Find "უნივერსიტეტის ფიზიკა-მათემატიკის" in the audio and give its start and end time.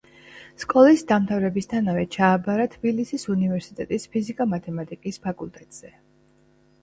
3.33-5.23